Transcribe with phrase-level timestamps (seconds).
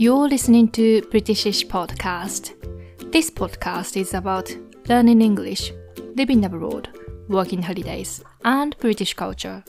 [0.00, 2.54] You're listening to Britishish Podcast.
[3.12, 4.50] This podcast is about
[4.88, 5.74] learning English,
[6.16, 6.88] living abroad,
[7.28, 9.62] working holidays, and British culture.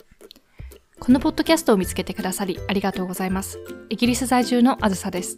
[1.02, 3.59] このポッドキャストを見つけてくださりありがとうございます。
[3.89, 5.37] イギリス在住のあずさです。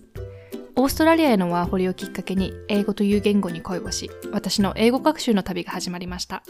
[0.75, 6.43] オーストラリアへのワーホリをきっかけに英語という言語に恋をし、私の英語学習の旅が始まりました。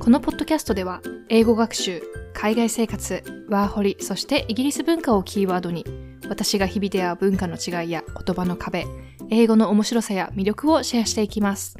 [0.00, 2.02] このポッドキャストでは、英語学習、
[2.34, 8.86] 海外生活、ワーホリ、そしてイギリス文化をキーワードに、私が日々出会う文化の違いや言葉の壁、
[9.30, 11.76] 英語の面白さや魅力をシェアしていきます。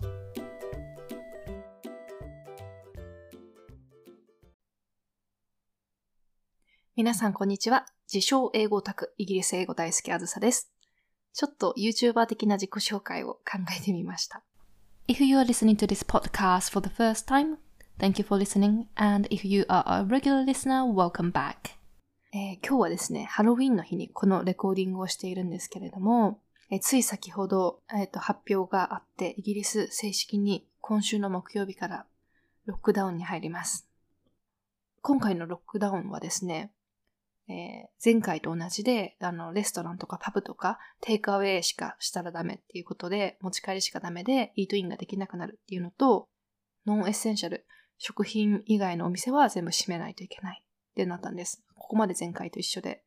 [6.97, 7.87] 皆さん、こんにちは。
[8.13, 10.73] 自称英語オタク、イギリス英語大好きあずさです。
[11.33, 14.43] ちょっと YouTuber 的な自己紹介を考えてみました。
[15.07, 17.59] If you are listening to this podcast for the first time,
[18.01, 21.80] Thank you for listening, and if you are a regular listener, welcome back.
[22.33, 26.39] えー、今日はですね、ハロウィンの日にこのレコーディングをしているんですけれども、
[26.71, 32.07] えー、つい先ほど、えーと、発表があって、イギリス正式に今週の木曜日から
[32.67, 33.89] ロックダウンに入ります。
[35.03, 36.71] 今回のロックダウンはですね、
[37.49, 37.55] えー、
[38.05, 46.29] 前回と同じで、あの、レストランとかパブとか、テイクアウェイしかしたらダメっていうことで、持ち帰りしかダメで、イートインができなくなるっていうのと、
[46.87, 47.67] non-essential、
[47.99, 50.63] 食品以外のお店は全部閉めないといけない
[51.01, 51.63] ってなったんです。
[51.77, 53.03] ここまで前回と一緒で。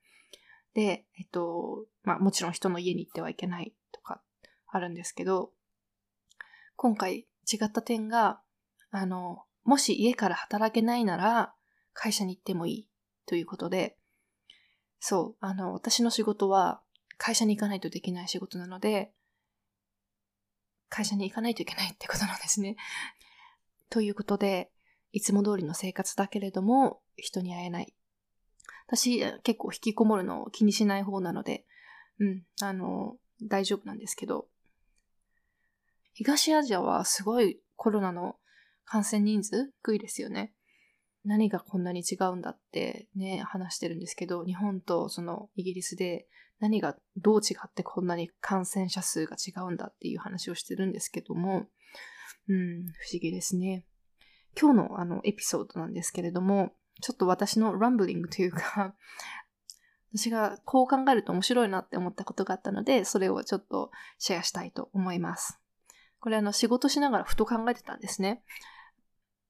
[0.73, 4.21] で、えっと、まあもちろん人の家に行ってはいけないとか
[4.67, 5.51] あるんですけど、
[6.75, 8.41] 今回違った点が、
[8.89, 11.53] あの、もし家から働けないなら
[11.93, 12.89] 会社に行ってもいい
[13.27, 13.95] ということで、
[14.99, 16.81] そう、あの、私の仕事は
[17.17, 19.13] 会社に行かないとできない仕事なので、
[20.89, 22.75] 会社に行かないといけないってことなんですね。
[23.91, 24.71] ということで、
[25.13, 27.93] いつも通りの生活だけれども、人に会えない。
[28.87, 31.65] 私、結構引きこもるのを気にしない方なので、
[32.19, 34.47] うん、あの、大丈夫なんですけど、
[36.13, 38.35] 東アジアはすごいコロナの
[38.85, 40.51] 感染人数低いですよね。
[41.23, 46.27] 何がこんなに違うんだってね、話してるんですけど、日本とそのイギリスで
[46.59, 51.67] 何がどう違ってこんなに感染者数が違うんだっていう話をしてるんですけども、
[52.47, 53.85] うん、不思議ですね。
[54.59, 58.95] 今日のあのエピソードなんですけれども、ちょっと私のランブリングというか
[60.13, 65.59] 私がこう考えると面白いなって思ったことがあったので、それをちょっとシェアしたいと思います。
[66.19, 68.43] これあの仕事しながらふと考えてたんですね。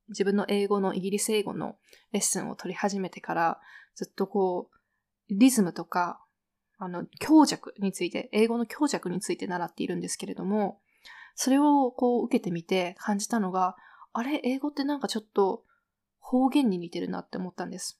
[0.09, 1.78] 自分の英語のイギリス英語の
[2.12, 3.62] レッスンを取り始めてから
[3.96, 4.75] ずっとこう
[5.30, 6.24] リズムとか
[6.78, 10.81] あの強弱について、英語の強弱について習っているんですけれども、
[11.35, 13.75] それをこう受けてみて感じたのが、
[14.13, 15.63] あれ、英語ってなんかちょっと
[16.19, 18.00] 方言に似てるなって思ったんです。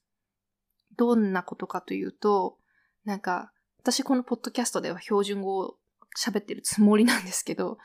[0.96, 2.56] どんなことかというと、
[3.04, 5.74] なんか、私このポッドキャストでは標準語を
[6.18, 7.78] 喋ってるつもりなんですけど、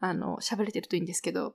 [0.00, 1.54] あの、喋れてるといいんですけど、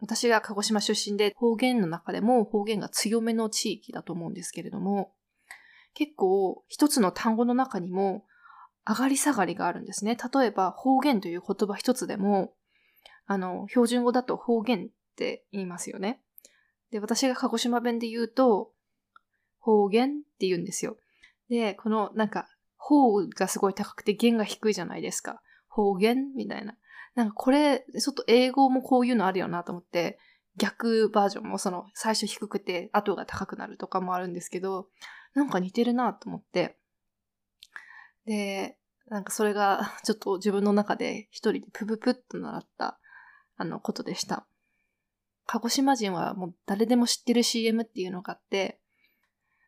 [0.00, 5.12] 私が鹿児島出身で方言の中でも方言が強めの地域だと思うんですけれども、
[5.94, 8.24] 結構一つの単語の中にも
[8.88, 10.16] 上がり下がりがあるんですね。
[10.16, 12.54] 例えば方言という言葉一つでも、
[13.26, 14.88] あの、標準語だと方言
[15.20, 16.22] って言いますよね。
[16.90, 18.72] で、私が鹿児島弁で言うと、
[19.58, 20.96] 方言って言うんですよ。
[21.50, 22.48] で、このなんか、
[22.78, 25.42] 方がすごい高くて弦が低いじゃないですか。
[25.68, 26.74] 方言みたいな。
[27.14, 30.18] なんかこれ、ちょっと英語もこういうのあるよなと思って、
[30.56, 34.88] 逆バージョンもその最初低くて後が高くなるとかもあるんですけど、
[35.34, 36.78] なんか似てるなと思って。
[38.24, 42.98] で、なんかそれがちょっと自分の中で一人でプププッと習った
[43.56, 44.46] あのことでした。
[45.52, 48.78] 鹿児島人はもう誰でも知ってる CM っていうのがあって、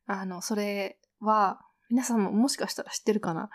[0.07, 1.61] あの、それは、
[1.91, 3.51] 皆さんももしかしたら知ってるかな？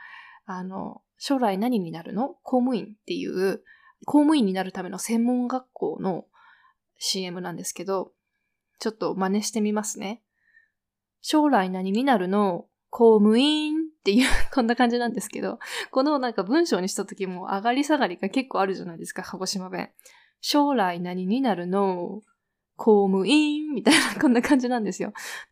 [0.45, 2.35] あの、将来何になるの？
[2.43, 3.63] 公務員っていう、
[4.05, 6.25] 公務員になるための専門学校の
[6.97, 8.11] CM なんですけど、
[8.79, 10.21] ちょっと真似してみますね。
[11.21, 12.65] 将来何になるの？
[12.89, 15.59] 公務員っていう こんな感じなんですけど、
[15.91, 19.91] このなんか文章にした時も上がり下がりが結構あるじゃないですか、鹿児島弁。
[20.41, 22.21] 将来何になるの？
[22.79, 25.11] 公務員みたいな、こんな感じなんですよ。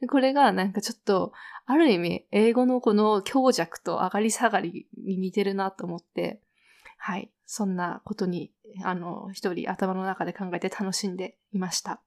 [0.10, 1.34] これがなんかちょっと、
[1.66, 6.40] ある意味、英語のこの強弱と上がり下がりに似てるなと思って、
[6.98, 7.32] はい。
[7.48, 8.52] そんなことに、
[8.84, 12.00] あの、一人頭の中で考えて楽しんでいました。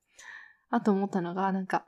[0.70, 1.84] あと思ったのが、なんか、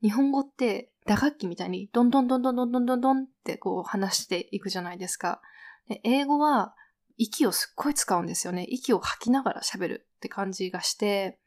[0.00, 5.42] 日本語って打楽器みたいに、どんどんどんどんどんどんどんってこう話していくじゃないですか。
[5.88, 6.74] で英語は、
[7.18, 8.64] 息をすっごい使うんですよね。
[8.68, 11.38] 息を吐きながら喋るって感じがして、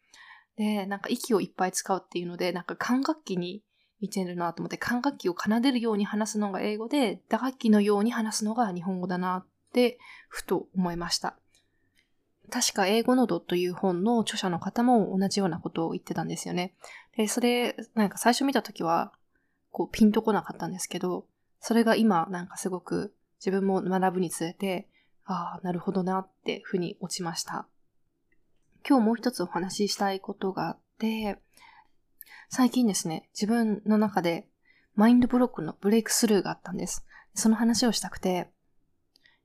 [0.58, 3.64] で、なんか息をいっぱい使うっていうので、なんか管楽器に
[4.02, 9.98] 見てるなと思って、管楽器を奏でるように話すのが英語で、打楽器のように話すのが日本語だなって
[10.28, 11.38] ふと思いました。
[12.50, 16.76] 確か英語のドという本の著者の方も同じようなことを言ってたんですよね。
[17.16, 19.14] で、それ、なんか最初見たときは、
[19.72, 21.26] こうピンとこなかったんですけど、
[21.62, 24.90] それが今なんかすごく自分も学ぶにつれて、
[25.26, 27.68] ああ、なるほどなってふに落ちました。
[28.88, 31.38] 今日もう一つお話ししたいことがあって、
[32.50, 34.48] 最近ですね、自分の中で
[34.96, 37.06] マインドブロックのブレイクスルーがあったんです。
[37.34, 38.50] その話をしたくて、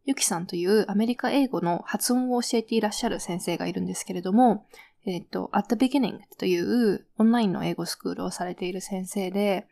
[0.04, 4.66] ゆきさんというアメリカ英語の発音を教えていらっしゃる先生がいるんですけれども、
[5.04, 9.66] えっ、ー、と、At the Beginning というオンラインの英語スクールをされている先生で、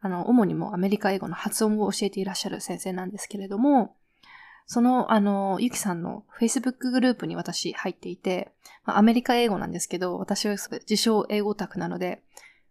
[0.00, 3.94] あの、主にもアメリカ英語の発音を教えていらっしゃる先生なんですけれども、
[4.66, 8.52] その、あの、ゆきさんの Facebook グループに私入っていて、
[8.84, 12.22] まあ、アメリカ英語なんですけど、私は自称英語オタクなので、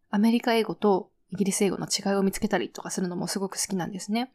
[0.10, 4.34] アメリカ英語とイギリス英語の違いを見つけたりとかするのもすごく好きなんですね。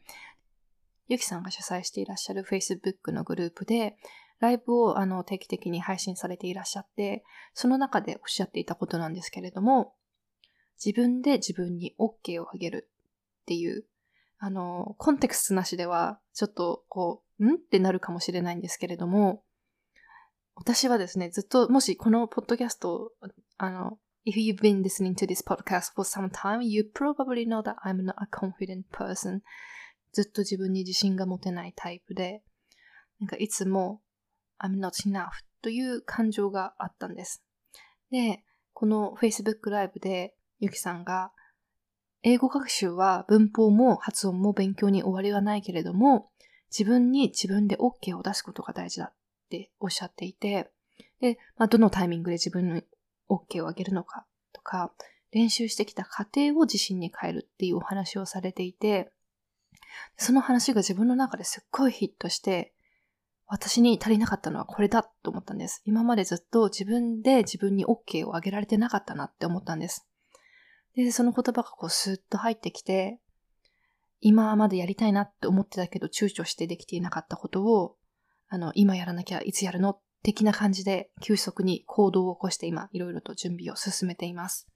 [1.07, 3.97] ゆきさんが主催していらっしゃる Facebook のグループで、
[4.39, 9.93] ライブをあの定期的に配信されていらっしゃって、その中でおっしゃっていたことなんですけれども、
[10.83, 12.89] 自分で自分に OK をあげる
[13.41, 13.85] っていう、
[14.39, 17.55] あの、コンテクストなしでは、ちょっとこう、ん？
[17.55, 19.43] ってなるかもしれないんですけれども、
[20.55, 23.11] 私はですね、ずっと、もしこのポッドキャスト、
[23.57, 28.15] あの、If you've been listening to this podcast for some time, you probably know that I'm not
[28.17, 29.39] a confident person.
[30.11, 32.43] ずっと自分に自信が持てないタイプで、
[33.19, 34.01] なんかいつも
[34.59, 35.29] I'm not enough
[35.61, 37.41] という感情があったんです。
[38.11, 38.43] で、
[38.73, 41.31] この Facebook ライブでゆきさんが
[42.29, 46.29] 英語学習は文法も発音も勉強に終わりはないけれども、
[46.77, 49.13] 自分に自分で OK を出すことが大事だっ
[49.49, 50.69] ておっしゃっていて、
[51.21, 52.83] で、まあ、どのタイミングで自分に
[53.29, 54.91] OK をあげるのかとか、
[55.31, 59.09] 練習してきた過程を自信に変えるっていうお話をされていて、
[60.17, 62.73] その話が自分の中ですっごいヒットして、
[63.45, 65.81] 私に足りなかったのはこれだと思ったんです。
[65.85, 70.05] 今までずっと自分で自分に OK をあげられてなかったなって思ったんです。
[71.03, 73.19] で、その言葉がこうスーッと入ってきて、
[74.19, 77.95] 今までやりたいなって思ってたけど躊躇してできていなかったことを、
[78.49, 84.67] あの、今やらなきゃいつやるの的な感じで急速に行動を起こして今いろいろと準備を進めています。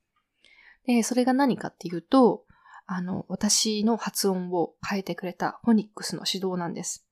[0.86, 2.46] で、それが何かっていうと、
[2.86, 7.08] あの、私の発音を変えてくれたフォニックスの指導なんです。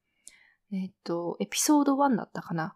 [0.72, 2.76] えっと、エピソード1だったかな。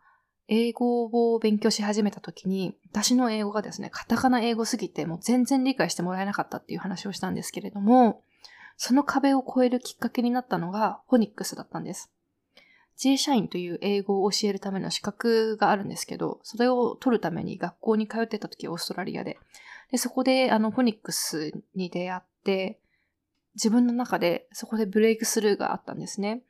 [0.54, 8.22] 英語を勉強し始めた時に、私の英語がですね、カタカナ英語すぎてもう全然理解してもらえなかったっていう話をしたんですけれども、
[8.78, 12.12] その壁を越えるきっかけになったのがフォニックスだったんです。
[12.98, 19.40] J 社員という英語を教えるための資格があるんですけど、それを取るために学校に通ってた時、オーストラリアで。
[19.92, 22.80] で、そこであのフォニックスに出会って、
[23.56, 26.44] 自分の中でそこでブレイクスルーがあったんですね。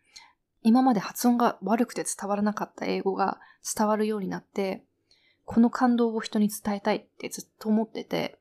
[0.64, 3.40] 今まで発音が悪くて伝わらなかった英語が
[3.76, 4.84] 伝わるようになって、
[5.46, 8.40] この感動を人に伝えたいってずっと思ってて、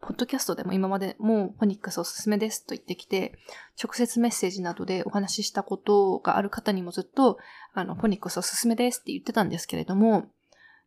[0.00, 3.38] ポッドキャストでも今までもうフォニックスおすすめですと言ってきて、
[3.82, 7.38] 直接メッセージなどでお話ししたことがある方にもずっと、
[7.72, 10.26] あの、フォニックスおすすめですって言ってたんですけれども、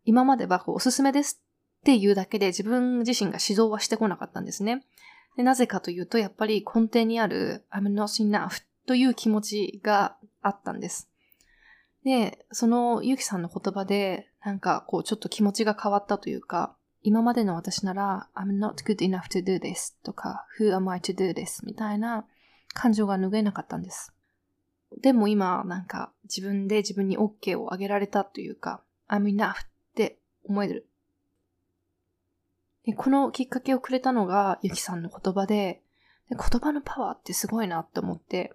[0.06, 1.42] 今まではこうおすすめです
[1.82, 4.86] っていうだけで自分自身が指導はしてこなかったんですね。
[5.36, 10.16] でなぜかというと、やっぱり根底にある I'm not enough という気持ちが
[10.48, 11.10] あったんです。
[12.04, 22.26] で、そのゆきさんの言葉で、なんかこうちょっと気持ちが変わったというか、今までの私なら、I'm not good enough to do this とか、Who am I to do this みたいな
[22.74, 24.14] 感情が拭えなかったんです。
[25.02, 29.56] でも今、なんか自分で自分に OK をあげられたというか、I'm enough っ
[29.96, 30.88] て思える。
[32.86, 35.82] でこのきっかけをくれたのが、ゆきさんの言葉で
[36.30, 38.54] で、言葉のパワーってすごいなって思って、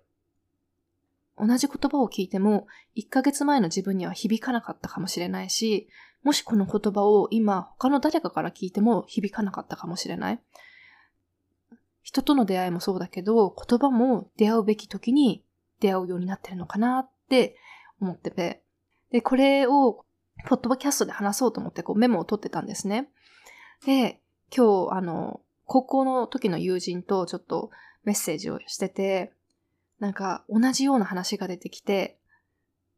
[1.45, 5.89] 同じ言葉を聞いても、1ヶ月前の自分には響かなかったかもしれないし、
[6.23, 10.41] もしこの言葉を今他の誰かから聞いても響かなかったかもしれない。
[12.03, 15.45] 人との出会いもそうだけど、言葉も出会うべき時に
[15.81, 17.57] 出会うようになってるのかなって
[18.01, 18.63] 思ってて。
[19.11, 20.05] で、これを、
[20.47, 23.09] ポッドキャストで話そうと思ってこうメモを取ってたんですね。
[23.85, 24.21] で、
[24.55, 27.71] 今日、あの、高校の時の友人とちょっと
[28.05, 29.33] メッセージをしてて、
[30.03, 32.19] なんか同じような話が出てきて、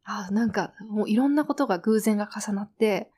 [0.04, 3.10] あ、なんかもういろんなことが偶然が重なって、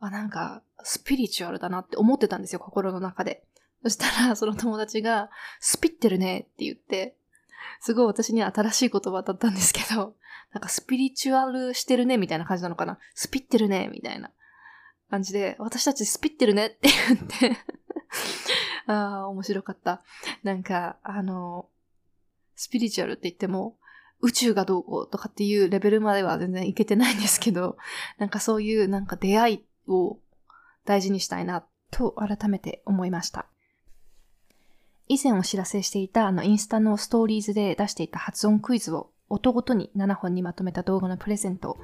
[0.00, 3.44] あ、なんかスピリチュアルだなって思ってたんですよ、心の中で。
[3.82, 5.28] そしたら、 その友達が、
[5.60, 7.18] スピってるねって言って、
[7.82, 10.16] すごい私には新しい言葉だったんですけど、
[10.54, 12.98] なんかスピリチュアルしてるねみたいな感じなのかな。
[13.14, 14.30] スピってるねみたいな
[15.10, 16.88] 感じで、私たちスピってるねって
[17.40, 17.58] 言って
[18.90, 20.02] ああ、面白かった。
[20.42, 21.68] なんか、あの、
[22.54, 23.76] スピリチュアルって言っても、
[24.20, 27.76] 宇宙がどうこうとかっていうレベルまでは全然いけてないんですけど、
[28.18, 30.18] なんかそういうなんか出会いを
[30.84, 33.46] 大事にしたいなと改めて思いました。
[35.08, 41.78] 以前お知らせしていたあのインスタのストーリーズで出していた発音クイズを音ごとに7本にまとめた動画のプレゼント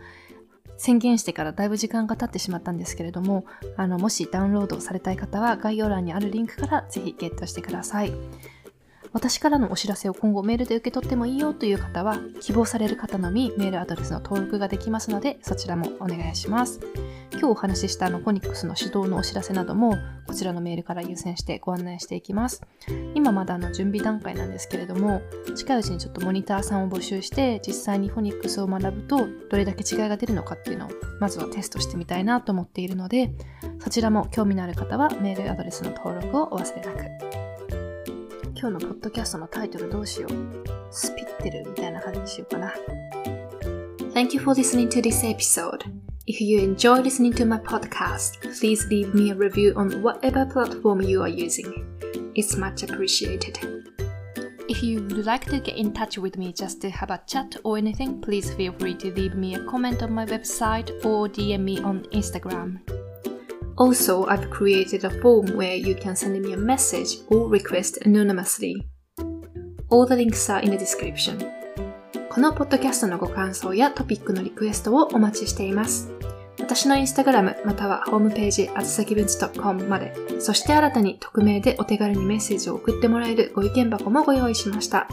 [0.78, 3.44] 宣言してからだいぶ時間が経ってしまったんですけれども、
[3.76, 8.12] あの、もしダウンロードされたい方は概要欄にあるリンクからぜひゲットしてください。
[9.12, 16.80] 私からのお知らせを今後メールで受け取ってもいいよという方は、希望される方のみメールアドレスの登録ができますので、そちらもお願いします。
[17.32, 19.94] 今日お話ししたあのフォニックスの指導のお知らせなども、
[20.26, 22.62] こちらのメールから優先してご案内していきます。
[23.14, 25.22] 今まだあの準備段階なんですけれども、
[25.54, 30.88] 近いうちにちょっとモニターさんを募集して、実際にフォニックスを学ぶと、どれだけ違いが出るのかっていうのを、
[31.20, 33.32] まずはテストしてみたいなと思っているので、
[33.80, 37.57] そちらも興味のある方はメールアドレスの登録をお忘れなく。
[38.57, 40.31] 今日のポッドキャストのタイトルどうしよう。
[40.91, 42.73] スピってるみたいな感じにしようかな。
[44.13, 45.83] Thank you for listening to this episode.
[46.25, 51.01] If you enjoy listening to my podcast, please leave me a review on whatever platform
[51.01, 51.83] you are using.
[52.35, 53.59] It's much appreciated.
[54.69, 57.57] If you would like to get in touch with me just to have a chat
[57.63, 61.59] or anything, please feel free to leave me a comment on my website or DM
[61.59, 62.79] me on Instagram.
[63.78, 68.84] Also, I've created a form where you can send me a message or request anonymously.
[69.88, 71.38] All the links are in the description.
[72.28, 76.10] このポッドキャストのご感想やトピックのリクエストをお待ちしています。
[76.58, 85.06] 私のインスタグラムまたはホームページあつさきぶつ .com まで、そして新たに匿名でお手軽にメッセージを送ってもらえるご意見箱もご用意しました。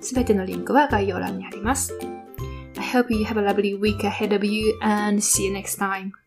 [0.00, 1.96] すべてのリンクは概要欄にあります。
[2.76, 6.19] I hope you have a lovely week ahead of you and see you next time.